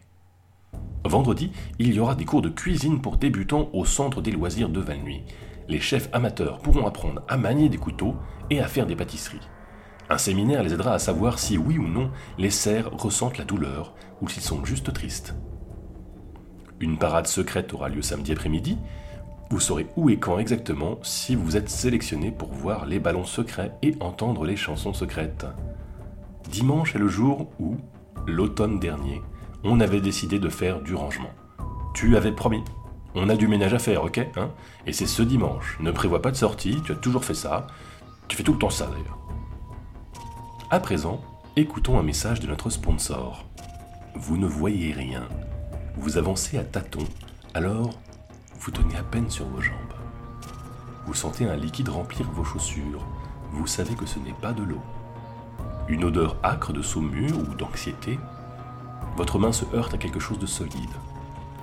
Vendredi, 1.07 1.51
il 1.79 1.95
y 1.95 1.99
aura 1.99 2.15
des 2.15 2.27
cours 2.27 2.43
de 2.43 2.51
cuisine 2.51 3.01
pour 3.01 3.17
débutants 3.17 3.71
au 3.73 3.87
centre 3.87 4.21
des 4.21 4.33
loisirs 4.33 4.69
de 4.69 4.81
Valnuy. 4.81 5.23
Les 5.67 5.81
chefs 5.81 6.11
amateurs 6.13 6.59
pourront 6.59 6.87
apprendre 6.87 7.23
à 7.27 7.39
manier 7.39 7.71
des 7.71 7.79
couteaux 7.79 8.17
et 8.51 8.61
à 8.61 8.69
faire 8.69 8.85
des 8.85 8.95
pâtisseries. 8.95 9.49
Un 10.11 10.19
séminaire 10.19 10.63
les 10.63 10.75
aidera 10.75 10.93
à 10.93 10.99
savoir 10.99 11.39
si 11.39 11.57
oui 11.57 11.79
ou 11.79 11.89
non 11.89 12.11
les 12.37 12.51
cerfs 12.51 12.91
ressentent 12.93 13.39
la 13.39 13.47
douleur 13.47 13.95
ou 14.21 14.29
s'ils 14.29 14.43
sont 14.43 14.63
juste 14.63 14.93
tristes. 14.93 15.35
Une 16.81 16.99
parade 16.99 17.27
secrète 17.27 17.73
aura 17.73 17.89
lieu 17.89 18.03
samedi 18.03 18.33
après-midi. 18.33 18.77
Vous 19.51 19.61
saurez 19.61 19.87
où 19.97 20.11
et 20.11 20.19
quand 20.19 20.39
exactement 20.39 20.99
si 21.03 21.35
vous 21.35 21.57
êtes 21.57 21.71
sélectionné 21.71 22.31
pour 22.31 22.53
voir 22.53 22.85
les 22.85 23.01
ballons 23.01 23.25
secrets 23.25 23.73
et 23.83 23.95
entendre 24.01 24.45
les 24.45 24.57
chansons 24.57 24.93
secrètes. 24.93 25.47
Dimanche 26.51 26.95
est 26.95 26.99
le 26.99 27.09
jour 27.09 27.51
où, 27.59 27.77
l'automne 28.27 28.79
dernier, 28.79 29.23
on 29.65 29.81
avait 29.81 30.03
décidé 30.03 30.39
de 30.39 30.51
faire 30.51 30.83
du 30.83 30.95
rangement. 30.95 31.31
Tu 31.95 32.17
avais 32.17 32.33
promis. 32.33 32.63
On 33.15 33.31
a 33.31 33.37
du 33.37 33.49
ménage 33.49 33.73
à 33.73 33.79
faire, 33.79 34.05
ok 34.05 34.19
hein? 34.37 34.51
Et 34.87 34.93
c'est 34.93 35.07
ce 35.07 35.23
dimanche. 35.23 35.79
Ne 35.81 35.93
prévois 35.93 36.21
pas 36.21 36.31
de 36.31 36.37
sortie, 36.37 36.83
tu 36.85 36.93
as 36.93 36.97
toujours 36.97 37.25
fait 37.25 37.35
ça. 37.35 37.67
Tu 38.29 38.37
fais 38.37 38.43
tout 38.43 38.53
le 38.53 38.59
temps 38.59 38.71
ça 38.71 38.87
d'ailleurs. 38.87 39.19
À 40.71 40.79
présent, 40.79 41.23
écoutons 41.57 41.99
un 41.99 42.03
message 42.03 42.41
de 42.41 42.47
notre 42.47 42.69
sponsor. 42.69 43.47
Vous 44.15 44.37
ne 44.37 44.47
voyez 44.47 44.93
rien. 44.93 45.27
Vous 45.97 46.19
avancez 46.19 46.59
à 46.59 46.65
tâtons, 46.65 47.09
alors 47.55 47.99
vous 48.61 48.71
tenez 48.71 48.97
à 48.97 49.03
peine 49.03 49.31
sur 49.31 49.47
vos 49.47 49.61
jambes. 49.61 49.77
Vous 51.07 51.15
sentez 51.15 51.49
un 51.49 51.57
liquide 51.57 51.89
remplir 51.89 52.31
vos 52.31 52.45
chaussures. 52.45 53.05
Vous 53.53 53.67
savez 53.67 53.95
que 53.95 54.07
ce 54.07 54.19
n'est 54.19 54.33
pas 54.33 54.53
de 54.53 54.63
l'eau. 54.63 54.83
Une 55.89 56.05
odeur 56.05 56.37
âcre 56.45 56.73
de 56.73 56.83
saumure 56.83 57.39
ou 57.39 57.55
d'anxiété 57.55 58.19
votre 59.19 59.41
main 59.41 59.51
se 59.51 59.65
heurte 59.75 59.95
à 59.95 59.99
quelque 59.99 60.21
chose 60.21 60.39
de 60.39 60.47
solide. 60.47 60.93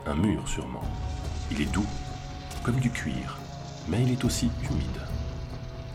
Un 0.06 0.16
mur 0.16 0.46
sûrement. 0.46 0.84
Il 1.50 1.62
est 1.62 1.72
doux, 1.72 1.86
comme 2.64 2.76
du 2.82 2.90
cuir, 2.90 3.38
mais 3.88 4.04
il 4.04 4.12
est 4.12 4.26
aussi 4.26 4.52
humide. 4.70 5.02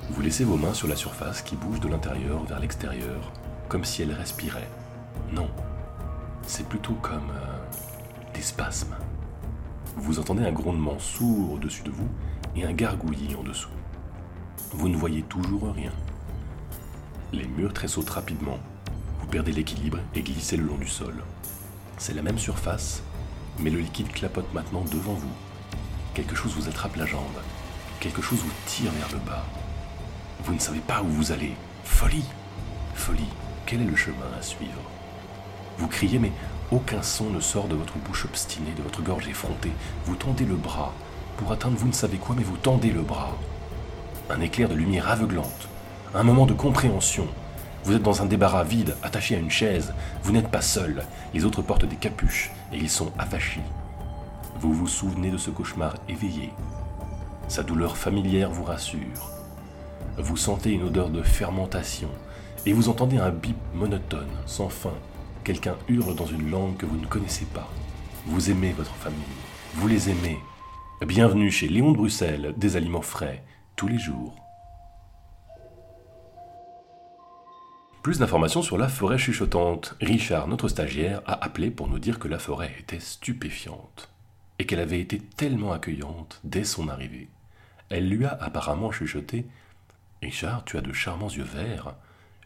Vous 0.09 0.23
laissez 0.23 0.45
vos 0.45 0.57
mains 0.57 0.73
sur 0.73 0.89
la 0.89 0.97
surface 0.97 1.43
qui 1.43 1.57
bouge 1.57 1.81
de 1.81 1.89
l'intérieur 1.89 2.43
vers 2.45 2.61
l'extérieur, 2.61 3.31
comme 3.69 3.85
si 3.85 4.01
elle 4.01 4.13
respirait. 4.13 4.71
Non, 5.33 5.51
c'est 6.47 6.67
plutôt 6.67 6.95
comme 6.95 7.31
euh, 7.31 8.33
des 8.33 8.41
spasmes. 8.41 8.97
Vous 9.97 10.19
entendez 10.19 10.45
un 10.45 10.53
grondement 10.53 10.99
sourd 10.99 11.53
au-dessus 11.53 11.83
de 11.83 11.91
vous 11.91 12.09
et 12.57 12.65
un 12.65 12.73
gargouillis 12.73 13.35
en 13.35 13.43
dessous. 13.43 13.71
Vous 14.73 14.89
ne 14.89 14.97
voyez 14.97 15.23
toujours 15.23 15.73
rien. 15.75 15.93
Les 17.33 17.47
murs 17.47 17.73
tressautent 17.73 18.11
rapidement. 18.11 18.59
Vous 19.21 19.27
perdez 19.27 19.53
l'équilibre 19.53 19.99
et 20.15 20.23
glissez 20.23 20.57
le 20.57 20.65
long 20.65 20.77
du 20.77 20.89
sol. 20.89 21.15
C'est 21.99 22.15
la 22.15 22.23
même 22.23 22.39
surface, 22.39 23.03
mais 23.59 23.71
le 23.71 23.81
liquide 23.81 24.13
clapote 24.13 24.53
maintenant 24.55 24.85
devant 24.91 25.15
vous. 25.15 25.33
Quelque 26.15 26.35
chose 26.35 26.55
vous 26.57 26.69
attrape 26.69 26.97
la 26.97 27.07
jambe. 27.07 27.23
Quelque 27.99 28.23
chose 28.23 28.39
vous 28.39 28.53
tire 28.67 28.93
vers 28.93 29.13
le 29.13 29.19
bas. 29.27 29.45
Vous 30.45 30.55
ne 30.55 30.59
savez 30.59 30.81
pas 30.81 31.03
où 31.03 31.09
vous 31.09 31.33
allez. 31.33 31.53
Folie 31.85 32.25
Folie, 32.95 33.29
quel 33.67 33.83
est 33.83 33.87
le 33.87 33.97
chemin 33.97 34.17
à 34.39 34.43
suivre? 34.43 34.81
Vous 35.79 35.89
criez, 35.89 36.19
mais 36.19 36.33
aucun 36.73 37.03
son 37.03 37.31
ne 37.31 37.41
sort 37.41 37.69
de 37.69 37.75
votre 37.75 37.99
bouche 37.99 38.25
obstinée, 38.25 38.73
de 38.77 38.83
votre 38.83 39.03
gorge 39.03 39.29
effrontée. 39.29 39.73
Vous 40.07 40.15
tendez 40.15 40.45
le 40.45 40.57
bras 40.57 40.93
pour 41.37 41.53
atteindre 41.53 41.77
vous 41.77 41.89
ne 41.89 41.93
savez 41.93 42.19
quoi, 42.19 42.35
mais 42.37 42.45
vous 42.45 42.59
tendez 42.59 42.91
le 42.91 43.01
bras. 43.01 43.37
Un 44.29 44.41
éclair 44.41 44.69
de 44.69 44.75
lumière 44.75 45.09
aveuglante, 45.09 45.69
un 46.15 46.23
moment 46.23 46.47
de 46.47 46.53
compréhension. 46.53 47.27
Vous 47.83 47.95
êtes 47.95 48.03
dans 48.03 48.21
un 48.21 48.27
débarras 48.27 48.63
vide, 48.63 48.95
attaché 49.03 49.37
à 49.37 49.39
une 49.39 49.51
chaise. 49.51 49.95
Vous 50.23 50.33
n'êtes 50.33 50.51
pas 50.51 50.61
seul. 50.61 51.03
Les 51.33 51.47
autres 51.47 51.63
portent 51.63 51.87
des 51.87 51.97
capuches 51.97 52.51
et 52.73 52.77
ils 52.77 52.91
sont 52.91 53.11
avachis. 53.19 53.63
Vous 54.61 54.75
vous 54.75 54.87
souvenez 54.87 55.31
de 55.31 55.39
ce 55.39 55.51
cauchemar 55.51 55.95
éveillé. 56.09 56.53
Sa 57.49 57.63
douleur 57.63 57.97
familière 57.97 58.51
vous 58.51 58.65
rassure. 58.65 59.31
Vous 60.19 60.37
sentez 60.37 60.73
une 60.73 60.83
odeur 60.83 61.09
de 61.09 61.23
fermentation 61.23 62.11
et 62.67 62.75
vous 62.75 62.91
entendez 62.91 63.17
un 63.17 63.31
bip 63.31 63.57
monotone, 63.73 64.29
sans 64.45 64.69
fin. 64.69 64.93
Quelqu'un 65.43 65.77
hurle 65.89 66.15
dans 66.15 66.27
une 66.27 66.51
langue 66.51 66.77
que 66.77 66.85
vous 66.85 66.99
ne 66.99 67.07
connaissez 67.07 67.47
pas. 67.47 67.71
Vous 68.27 68.51
aimez 68.51 68.73
votre 68.73 68.95
famille. 68.95 69.19
Vous 69.75 69.89
les 69.89 70.11
aimez. 70.11 70.39
Bienvenue 71.07 71.51
chez 71.51 71.67
Léon 71.67 71.93
de 71.93 71.97
Bruxelles, 71.97 72.53
des 72.59 72.77
aliments 72.77 73.01
frais, 73.01 73.43
tous 73.75 73.89
les 73.89 73.99
jours. 73.99 74.37
Plus 78.03 78.19
d'informations 78.19 78.61
sur 78.61 78.77
la 78.77 78.89
forêt 78.89 79.17
chuchotante. 79.17 79.97
Richard, 80.03 80.47
notre 80.47 80.69
stagiaire, 80.69 81.23
a 81.25 81.43
appelé 81.43 81.71
pour 81.71 81.89
nous 81.89 81.99
dire 81.99 82.19
que 82.19 82.29
la 82.29 82.39
forêt 82.39 82.75
était 82.79 83.01
stupéfiante 83.01 84.11
et 84.59 84.67
qu'elle 84.67 84.81
avait 84.81 85.01
été 85.01 85.19
tellement 85.19 85.73
accueillante 85.73 86.41
dès 86.45 86.65
son 86.65 86.89
arrivée. 86.89 87.31
Elle 87.89 88.11
lui 88.11 88.27
a 88.27 88.37
apparemment 88.43 88.93
chuchoté 88.93 89.47
Richard, 90.23 90.67
tu 90.67 90.77
as 90.77 90.83
de 90.83 90.93
charmants 90.93 91.31
yeux 91.31 91.43
verts. 91.45 91.95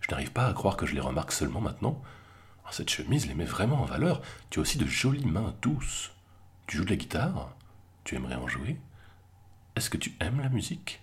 Je 0.00 0.10
n'arrive 0.12 0.30
pas 0.30 0.46
à 0.46 0.52
croire 0.52 0.76
que 0.76 0.86
je 0.86 0.94
les 0.94 1.00
remarque 1.00 1.32
seulement 1.32 1.60
maintenant. 1.60 2.00
Oh, 2.64 2.68
cette 2.70 2.90
chemise 2.90 3.26
les 3.26 3.34
met 3.34 3.44
vraiment 3.44 3.82
en 3.82 3.86
valeur. 3.86 4.22
Tu 4.50 4.58
as 4.58 4.62
aussi 4.62 4.78
de 4.78 4.86
jolies 4.86 5.26
mains 5.26 5.54
douces. 5.62 6.12
Tu 6.66 6.76
joues 6.76 6.84
de 6.84 6.90
la 6.90 6.96
guitare 6.96 7.54
Tu 8.04 8.16
aimerais 8.16 8.36
en 8.36 8.48
jouer 8.48 8.78
Est-ce 9.76 9.90
que 9.90 9.98
tu 9.98 10.14
aimes 10.20 10.40
la 10.40 10.48
musique? 10.48 11.00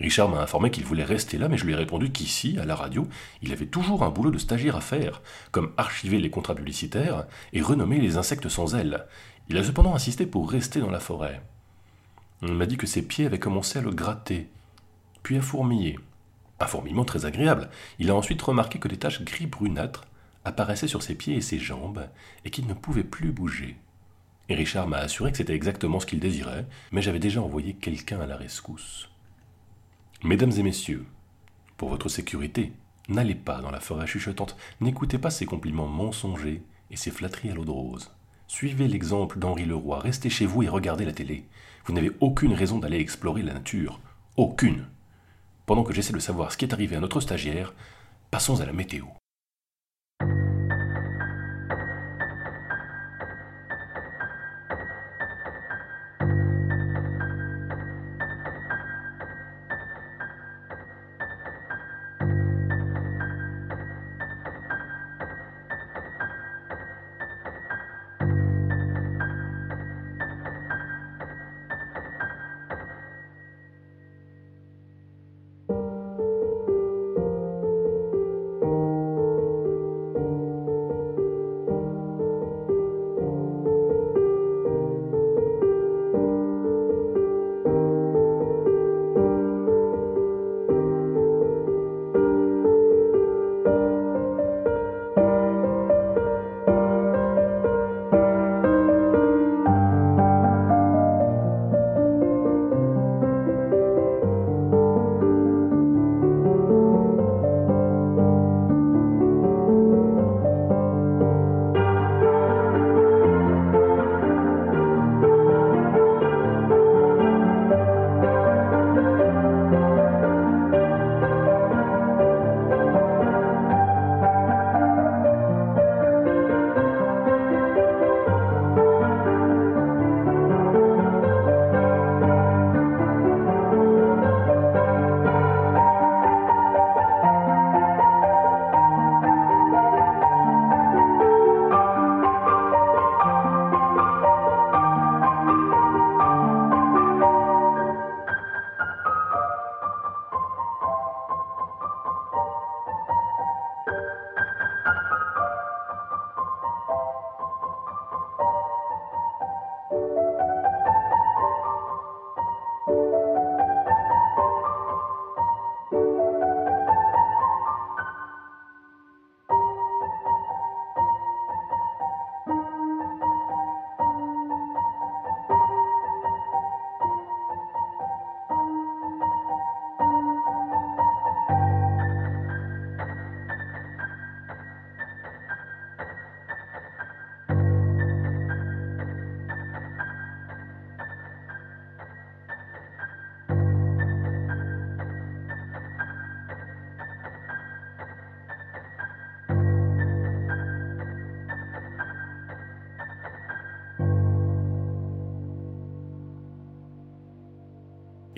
Richard 0.00 0.30
m'a 0.30 0.40
informé 0.40 0.70
qu'il 0.70 0.84
voulait 0.84 1.04
rester 1.04 1.36
là, 1.36 1.48
mais 1.48 1.58
je 1.58 1.66
lui 1.66 1.74
ai 1.74 1.76
répondu 1.76 2.10
qu'ici, 2.10 2.58
à 2.58 2.64
la 2.64 2.74
radio, 2.74 3.06
il 3.42 3.52
avait 3.52 3.66
toujours 3.66 4.02
un 4.02 4.08
boulot 4.08 4.30
de 4.30 4.38
stagiaire 4.38 4.76
à 4.76 4.80
faire, 4.80 5.20
comme 5.50 5.72
archiver 5.76 6.18
les 6.18 6.30
contrats 6.30 6.54
publicitaires 6.54 7.26
et 7.52 7.60
renommer 7.60 8.00
les 8.00 8.16
insectes 8.16 8.48
sans 8.48 8.74
ailes. 8.74 9.04
Il 9.50 9.58
a 9.58 9.64
cependant 9.64 9.94
insisté 9.94 10.24
pour 10.24 10.50
rester 10.50 10.80
dans 10.80 10.90
la 10.90 11.00
forêt. 11.00 11.42
Il 12.42 12.54
m'a 12.54 12.64
dit 12.64 12.78
que 12.78 12.86
ses 12.86 13.02
pieds 13.02 13.26
avaient 13.26 13.38
commencé 13.38 13.78
à 13.78 13.82
le 13.82 13.90
gratter, 13.90 14.48
puis 15.22 15.36
à 15.36 15.42
fourmiller. 15.42 15.98
Un 16.60 16.66
fourmillement 16.66 17.04
très 17.04 17.26
agréable. 17.26 17.68
Il 17.98 18.10
a 18.10 18.14
ensuite 18.14 18.40
remarqué 18.40 18.78
que 18.78 18.88
des 18.88 18.98
taches 18.98 19.22
gris 19.22 19.46
brunâtres 19.46 20.06
apparaissaient 20.44 20.88
sur 20.88 21.02
ses 21.02 21.14
pieds 21.14 21.36
et 21.36 21.40
ses 21.40 21.58
jambes, 21.58 22.08
et 22.44 22.50
qu'il 22.50 22.66
ne 22.66 22.74
pouvait 22.74 23.04
plus 23.04 23.32
bouger. 23.32 23.76
Et 24.48 24.54
Richard 24.54 24.88
m'a 24.88 24.98
assuré 24.98 25.30
que 25.30 25.36
c'était 25.36 25.54
exactement 25.54 26.00
ce 26.00 26.06
qu'il 26.06 26.20
désirait, 26.20 26.66
mais 26.90 27.02
j'avais 27.02 27.18
déjà 27.18 27.40
envoyé 27.40 27.74
quelqu'un 27.74 28.20
à 28.20 28.26
la 28.26 28.36
rescousse. 28.36 29.08
Mesdames 30.24 30.52
et 30.52 30.62
messieurs, 30.62 31.06
pour 31.76 31.88
votre 31.88 32.08
sécurité, 32.08 32.72
n'allez 33.08 33.34
pas 33.34 33.60
dans 33.60 33.70
la 33.70 33.80
forêt 33.80 34.06
chuchotante, 34.06 34.56
n'écoutez 34.80 35.18
pas 35.18 35.30
ces 35.30 35.46
compliments 35.46 35.86
mensongers 35.86 36.62
et 36.90 36.96
ces 36.96 37.10
flatteries 37.10 37.50
à 37.50 37.54
l'eau 37.54 37.64
de 37.64 37.70
rose. 37.70 38.10
Suivez 38.48 38.88
l'exemple 38.88 39.38
d'Henri 39.38 39.64
Leroy, 39.64 40.00
restez 40.00 40.28
chez 40.28 40.46
vous 40.46 40.64
et 40.64 40.68
regardez 40.68 41.04
la 41.04 41.12
télé. 41.12 41.46
Vous 41.84 41.92
n'avez 41.92 42.10
aucune 42.18 42.52
raison 42.52 42.78
d'aller 42.78 42.98
explorer 42.98 43.42
la 43.42 43.54
nature. 43.54 44.00
Aucune. 44.36 44.86
Pendant 45.66 45.84
que 45.84 45.94
j'essaie 45.94 46.12
de 46.12 46.18
savoir 46.18 46.50
ce 46.50 46.56
qui 46.56 46.64
est 46.64 46.74
arrivé 46.74 46.96
à 46.96 47.00
notre 47.00 47.20
stagiaire, 47.20 47.72
passons 48.32 48.60
à 48.60 48.66
la 48.66 48.72
météo. 48.72 49.06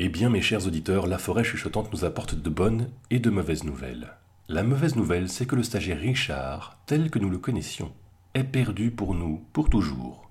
Eh 0.05 0.09
bien, 0.09 0.31
mes 0.31 0.43
chers 0.43 0.67
auditeurs, 0.67 1.07
la 1.07 1.17
forêt 1.17 1.45
chuchotante 1.45 1.93
nous 1.93 2.05
apporte 2.05 2.35
de 2.35 2.51
bonnes 2.51 2.91
et 3.11 3.21
de 3.21 3.31
mauvaises 3.31 3.63
nouvelles. 3.63 4.17
La 4.49 4.65
mauvaise 4.65 4.97
nouvelle, 4.97 5.29
c'est 5.29 5.47
que 5.47 5.55
le 5.55 5.63
stagiaire 5.63 6.01
Richard, 6.01 6.77
tel 6.87 7.09
que 7.09 7.21
nous 7.21 7.31
le 7.31 7.39
connaissions, 7.39 7.93
est 8.35 8.43
perdu 8.43 8.91
pour 8.91 9.15
nous, 9.15 9.45
pour 9.53 9.71
toujours. 9.71 10.29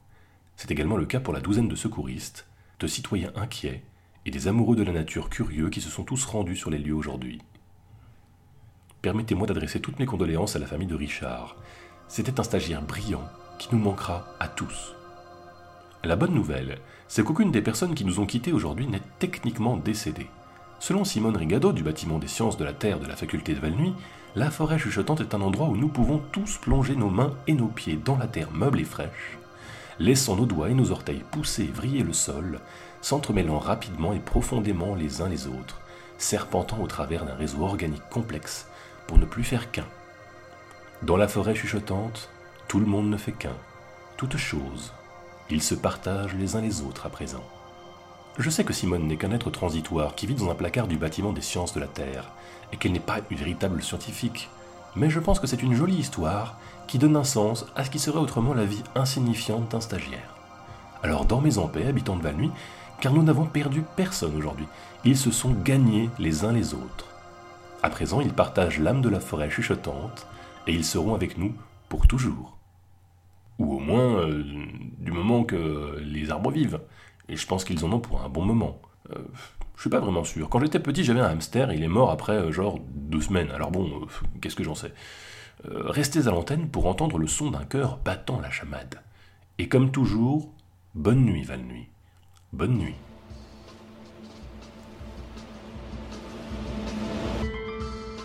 C'est 0.57 0.71
également 0.71 0.97
le 0.97 1.05
cas 1.05 1.21
pour 1.21 1.33
la 1.33 1.39
douzaine 1.39 1.69
de 1.69 1.77
secouristes, 1.77 2.47
de 2.81 2.87
citoyens 2.87 3.31
inquiets 3.37 3.81
et 4.25 4.31
des 4.31 4.49
amoureux 4.49 4.75
de 4.75 4.83
la 4.83 4.91
nature 4.91 5.29
curieux 5.29 5.69
qui 5.69 5.79
se 5.79 5.89
sont 5.89 6.03
tous 6.03 6.25
rendus 6.25 6.57
sur 6.57 6.69
les 6.69 6.77
lieux 6.77 6.93
aujourd'hui. 6.93 7.41
Permettez-moi 9.01 9.47
d'adresser 9.47 9.79
toutes 9.79 9.99
mes 9.99 10.05
condoléances 10.05 10.57
à 10.57 10.59
la 10.59 10.67
famille 10.67 10.89
de 10.89 10.95
Richard. 10.95 11.55
C'était 12.09 12.41
un 12.41 12.43
stagiaire 12.43 12.81
brillant 12.81 13.23
qui 13.57 13.69
nous 13.71 13.79
manquera 13.79 14.35
à 14.41 14.49
tous. 14.49 14.95
La 16.03 16.15
bonne 16.15 16.33
nouvelle, 16.33 16.79
c'est 17.07 17.23
qu'aucune 17.23 17.51
des 17.51 17.61
personnes 17.61 17.93
qui 17.93 18.05
nous 18.05 18.19
ont 18.19 18.25
quittés 18.25 18.53
aujourd'hui 18.53 18.87
n'est 18.87 19.03
techniquement 19.19 19.77
décédée. 19.77 20.25
Selon 20.79 21.03
Simone 21.03 21.37
Rigado 21.37 21.73
du 21.73 21.83
bâtiment 21.83 22.17
des 22.17 22.27
sciences 22.27 22.57
de 22.57 22.63
la 22.63 22.73
Terre 22.73 22.99
de 22.99 23.05
la 23.05 23.15
faculté 23.15 23.53
de 23.53 23.59
Valnuy, 23.59 23.93
la 24.35 24.49
forêt 24.49 24.79
chuchotante 24.79 25.21
est 25.21 25.35
un 25.35 25.41
endroit 25.41 25.67
où 25.67 25.77
nous 25.77 25.89
pouvons 25.89 26.19
tous 26.31 26.57
plonger 26.57 26.95
nos 26.95 27.11
mains 27.11 27.35
et 27.45 27.53
nos 27.53 27.67
pieds 27.67 27.99
dans 28.03 28.17
la 28.17 28.25
terre 28.25 28.49
meuble 28.51 28.79
et 28.79 28.85
fraîche, 28.85 29.37
laissant 29.99 30.35
nos 30.35 30.47
doigts 30.47 30.71
et 30.71 30.73
nos 30.73 30.89
orteils 30.89 31.23
pousser 31.29 31.65
et 31.65 31.71
vriller 31.71 32.01
le 32.01 32.13
sol, 32.13 32.61
s'entremêlant 33.01 33.59
rapidement 33.59 34.13
et 34.13 34.19
profondément 34.19 34.95
les 34.95 35.21
uns 35.21 35.29
les 35.29 35.45
autres, 35.45 35.81
serpentant 36.17 36.81
au 36.81 36.87
travers 36.87 37.25
d'un 37.25 37.35
réseau 37.35 37.61
organique 37.61 38.09
complexe 38.09 38.67
pour 39.05 39.19
ne 39.19 39.25
plus 39.25 39.43
faire 39.43 39.69
qu'un. 39.69 39.87
Dans 41.03 41.17
la 41.17 41.27
forêt 41.27 41.53
chuchotante, 41.53 42.29
tout 42.67 42.79
le 42.79 42.87
monde 42.87 43.09
ne 43.09 43.17
fait 43.17 43.33
qu'un, 43.33 43.57
toute 44.17 44.37
chose. 44.37 44.93
Ils 45.51 45.61
se 45.61 45.75
partagent 45.75 46.35
les 46.35 46.55
uns 46.55 46.61
les 46.61 46.81
autres 46.81 47.05
à 47.05 47.09
présent. 47.09 47.43
Je 48.39 48.49
sais 48.49 48.63
que 48.63 48.71
Simone 48.71 49.05
n'est 49.05 49.17
qu'un 49.17 49.31
être 49.31 49.49
transitoire 49.49 50.15
qui 50.15 50.25
vit 50.25 50.35
dans 50.35 50.49
un 50.49 50.55
placard 50.55 50.87
du 50.87 50.95
bâtiment 50.95 51.33
des 51.33 51.41
sciences 51.41 51.73
de 51.73 51.81
la 51.81 51.87
Terre, 51.87 52.31
et 52.71 52.77
qu'elle 52.77 52.93
n'est 52.93 53.01
pas 53.01 53.19
une 53.29 53.37
véritable 53.37 53.83
scientifique, 53.83 54.49
mais 54.95 55.09
je 55.09 55.19
pense 55.19 55.41
que 55.41 55.47
c'est 55.47 55.61
une 55.61 55.75
jolie 55.75 55.97
histoire 55.97 56.57
qui 56.87 56.97
donne 56.97 57.17
un 57.17 57.25
sens 57.25 57.65
à 57.75 57.83
ce 57.83 57.89
qui 57.89 57.99
serait 57.99 58.19
autrement 58.19 58.53
la 58.53 58.63
vie 58.63 58.83
insignifiante 58.95 59.69
d'un 59.71 59.81
stagiaire. 59.81 60.35
Alors 61.03 61.25
dormez 61.25 61.57
en 61.57 61.67
paix, 61.67 61.85
habitants 61.85 62.15
de 62.15 62.23
Valnuy, 62.23 62.51
car 63.01 63.11
nous 63.11 63.23
n'avons 63.23 63.45
perdu 63.45 63.83
personne 63.97 64.37
aujourd'hui. 64.37 64.67
Ils 65.03 65.17
se 65.17 65.31
sont 65.31 65.51
gagnés 65.51 66.09
les 66.17 66.45
uns 66.45 66.53
les 66.53 66.73
autres. 66.73 67.07
À 67.83 67.89
présent, 67.89 68.21
ils 68.21 68.33
partagent 68.33 68.79
l'âme 68.79 69.01
de 69.01 69.09
la 69.09 69.19
forêt 69.19 69.49
chuchotante, 69.49 70.27
et 70.65 70.73
ils 70.73 70.85
seront 70.85 71.13
avec 71.13 71.37
nous 71.37 71.53
pour 71.89 72.07
toujours. 72.07 72.60
Ou 73.61 73.75
au 73.75 73.79
moins, 73.79 74.17
euh, 74.17 74.43
du 74.97 75.11
moment 75.11 75.43
que 75.43 75.99
les 76.01 76.31
arbres 76.31 76.49
vivent. 76.49 76.79
Et 77.29 77.35
je 77.35 77.45
pense 77.45 77.63
qu'ils 77.63 77.85
en 77.85 77.91
ont 77.91 77.99
pour 77.99 78.23
un 78.23 78.29
bon 78.29 78.43
moment. 78.43 78.81
Euh, 79.11 79.19
je 79.75 79.81
suis 79.81 79.89
pas 79.89 79.99
vraiment 79.99 80.23
sûr. 80.23 80.49
Quand 80.49 80.59
j'étais 80.59 80.79
petit, 80.79 81.03
j'avais 81.03 81.19
un 81.19 81.29
hamster, 81.29 81.71
il 81.71 81.83
est 81.83 81.87
mort 81.87 82.09
après 82.09 82.33
euh, 82.33 82.51
genre 82.51 82.79
deux 82.89 83.21
semaines. 83.21 83.51
Alors 83.51 83.69
bon, 83.69 84.07
qu'est-ce 84.41 84.55
que 84.55 84.63
j'en 84.63 84.73
sais? 84.73 84.91
Restez 85.63 86.27
à 86.27 86.31
l'antenne 86.31 86.69
pour 86.69 86.87
entendre 86.87 87.19
le 87.19 87.27
son 87.27 87.51
d'un 87.51 87.65
cœur 87.65 87.99
battant 88.03 88.41
la 88.41 88.49
chamade. 88.49 88.99
Et 89.59 89.69
comme 89.69 89.91
toujours, 89.91 90.51
bonne 90.95 91.23
nuit, 91.23 91.43
Val-Nuit. 91.43 91.87
Bonne 92.51 92.79
nuit. 92.79 92.95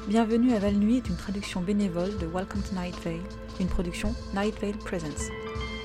Bienvenue 0.09 0.55
à 0.55 0.61
Val-Nuit 0.61 0.97
est 0.97 1.09
une 1.09 1.17
traduction 1.17 1.61
bénévole 1.61 2.17
de 2.17 2.27
Welcome 2.27 2.63
to 2.63 2.75
Night 2.75 2.95
Vale, 3.05 3.21
une 3.61 3.69
production 3.69 4.15
Night 4.35 4.61
Vale 4.61 4.79
Presents. 4.79 5.31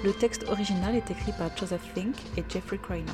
Le 0.04 0.14
texte 0.14 0.46
original 0.50 0.96
est 0.96 1.12
écrit 1.12 1.32
par 1.38 1.56
Joseph 1.56 1.82
Fink 1.94 2.16
et 2.38 2.44
Jeffrey 2.50 2.78
Craner. 2.78 3.06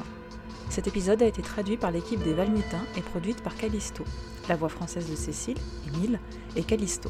Cet 0.70 0.88
épisode 0.88 1.22
a 1.22 1.28
été 1.28 1.42
traduit 1.42 1.78
par 1.78 1.92
l'équipe 1.92 2.22
des 2.24 2.34
Valnuitains 2.34 2.86
et 2.98 3.02
produite 3.02 3.41
par 3.41 3.56
Callisto, 3.56 4.04
la 4.50 4.56
voix 4.56 4.70
française 4.70 5.10
de 5.10 5.15
Cécile, 5.15 5.58
Émile 5.88 6.20
et 6.56 6.63
Callisto. 6.63 7.10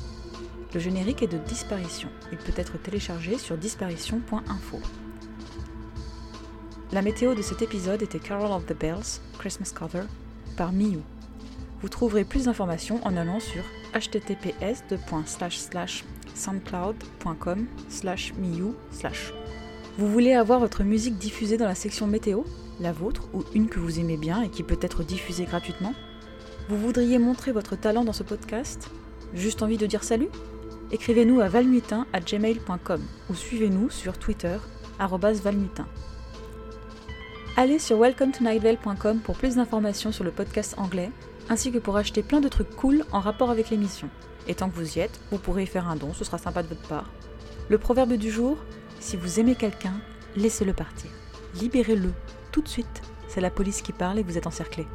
Le 0.73 0.79
générique 0.79 1.23
est 1.23 1.27
de 1.27 1.37
Disparition. 1.37 2.09
Il 2.31 2.37
peut 2.37 2.53
être 2.55 2.77
téléchargé 2.77 3.37
sur 3.37 3.57
disparition.info. 3.57 4.79
La 6.91 7.01
météo 7.01 7.35
de 7.35 7.41
cet 7.41 7.61
épisode 7.61 8.01
était 8.01 8.19
Carol 8.19 8.51
of 8.51 8.65
the 8.65 8.77
Bells, 8.77 9.21
Christmas 9.39 9.71
Cover, 9.73 10.03
par 10.55 10.71
Miu. 10.71 10.99
Vous 11.81 11.89
trouverez 11.89 12.23
plus 12.23 12.45
d'informations 12.45 12.99
en 13.05 13.15
allant 13.17 13.39
sur 13.39 13.63
https 13.93 14.83
soundcloud.com 16.37 17.65
miu 18.39 18.73
Vous 19.97 20.07
voulez 20.07 20.33
avoir 20.33 20.59
votre 20.59 20.83
musique 20.83 21.17
diffusée 21.17 21.57
dans 21.57 21.65
la 21.65 21.75
section 21.75 22.07
météo, 22.07 22.43
la 22.79 22.91
vôtre 22.91 23.27
ou 23.33 23.43
une 23.53 23.67
que 23.67 23.79
vous 23.79 23.99
aimez 23.99 24.17
bien 24.17 24.41
et 24.43 24.49
qui 24.49 24.63
peut 24.63 24.79
être 24.81 25.03
diffusée 25.03 25.45
gratuitement? 25.45 25.93
Vous 26.69 26.77
voudriez 26.77 27.17
montrer 27.17 27.51
votre 27.51 27.75
talent 27.75 28.03
dans 28.03 28.13
ce 28.13 28.23
podcast? 28.23 28.89
Juste 29.33 29.63
envie 29.63 29.77
de 29.77 29.85
dire 29.85 30.03
salut? 30.03 30.29
Écrivez-nous 30.91 31.41
à 31.41 31.49
valmutin@gmail.com 31.49 33.01
ou 33.29 33.35
suivez-nous 33.35 33.89
sur 33.89 34.17
Twitter 34.17 34.57
valmutin. 34.99 35.87
Allez 37.55 37.79
sur 37.79 37.97
welcometonightvale.com 37.99 39.19
pour 39.19 39.35
plus 39.35 39.55
d'informations 39.55 40.11
sur 40.11 40.23
le 40.23 40.31
podcast 40.31 40.75
anglais 40.77 41.11
ainsi 41.49 41.71
que 41.71 41.77
pour 41.77 41.97
acheter 41.97 42.23
plein 42.23 42.41
de 42.41 42.49
trucs 42.49 42.75
cool 42.75 43.05
en 43.11 43.19
rapport 43.19 43.49
avec 43.49 43.69
l'émission. 43.69 44.09
Et 44.47 44.55
tant 44.55 44.69
que 44.69 44.75
vous 44.75 44.97
y 44.97 45.01
êtes, 45.01 45.19
vous 45.31 45.37
pourrez 45.37 45.63
y 45.63 45.67
faire 45.67 45.87
un 45.87 45.95
don, 45.95 46.13
ce 46.13 46.23
sera 46.23 46.37
sympa 46.37 46.63
de 46.63 46.69
votre 46.69 46.87
part. 46.87 47.09
Le 47.69 47.77
proverbe 47.77 48.13
du 48.13 48.31
jour, 48.31 48.57
si 48.99 49.17
vous 49.17 49.39
aimez 49.39 49.55
quelqu'un, 49.55 49.93
laissez-le 50.35 50.73
partir. 50.73 51.09
Libérez-le, 51.55 52.13
tout 52.51 52.61
de 52.61 52.67
suite. 52.67 53.01
C'est 53.27 53.41
la 53.41 53.49
police 53.49 53.81
qui 53.81 53.91
parle 53.91 54.19
et 54.19 54.23
vous 54.23 54.37
êtes 54.37 54.47
encerclé. 54.47 54.87